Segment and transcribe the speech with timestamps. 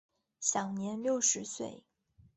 [0.39, 1.83] 享年六十岁。